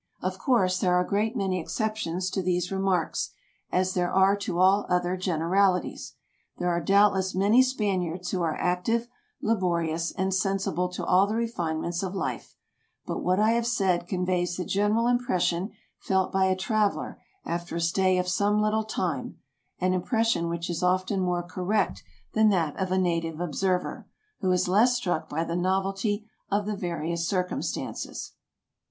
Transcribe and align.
Of 0.19 0.39
course, 0.39 0.79
there 0.79 0.95
are 0.95 1.03
a 1.03 1.07
great 1.07 1.37
many 1.37 1.59
exceptions 1.61 2.31
to 2.31 2.41
these 2.41 2.71
re 2.71 2.79
marks, 2.79 3.29
as 3.71 3.93
there 3.93 4.11
are 4.11 4.35
to 4.37 4.57
all 4.57 4.87
other 4.89 5.15
generalities. 5.15 6.15
There 6.57 6.71
are 6.71 6.81
doubtless 6.81 7.35
many 7.35 7.61
Spaniards 7.61 8.31
who 8.31 8.41
are 8.41 8.57
active, 8.57 9.07
laborious, 9.43 10.09
and 10.11 10.33
sensible 10.33 10.89
to 10.89 11.05
all 11.05 11.27
the 11.27 11.35
refinements 11.35 12.01
of 12.01 12.15
life, 12.15 12.55
but 13.05 13.21
what 13.21 13.39
I 13.39 13.51
have 13.51 13.67
said 13.67 14.07
conveys 14.07 14.57
the 14.57 14.65
general 14.65 15.05
impression 15.05 15.69
felt 15.99 16.31
by 16.31 16.45
a 16.45 16.55
traveler 16.55 17.21
after 17.45 17.75
a 17.75 17.79
stay 17.79 18.17
of 18.17 18.27
some 18.27 18.59
little 18.59 18.83
time— 18.83 19.37
an 19.79 19.93
impression 19.93 20.49
which 20.49 20.67
is 20.67 20.81
often 20.81 21.19
more 21.19 21.43
correct 21.43 22.01
than 22.33 22.49
that 22.49 22.75
of 22.79 22.91
a 22.91 22.97
native 22.97 23.39
observer, 23.39 24.07
who 24.39 24.51
is 24.51 24.67
less 24.67 24.95
struck 24.95 25.29
by 25.29 25.43
the 25.43 25.55
novelty 25.55 26.27
of 26.49 26.65
the 26.65 26.75
various 26.75 27.27
circumstances. 27.29 28.31